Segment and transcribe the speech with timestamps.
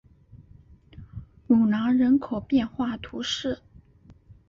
[1.45, 3.61] 努朗人口变化图示